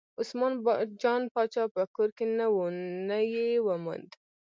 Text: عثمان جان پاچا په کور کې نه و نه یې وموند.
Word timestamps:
عثمان 0.21 0.53
جان 1.01 1.21
پاچا 1.33 1.63
په 1.75 1.81
کور 1.95 2.09
کې 2.17 2.25
نه 2.37 2.45
و 2.53 2.57
نه 3.07 3.17
یې 3.33 3.47
وموند. 3.67 4.09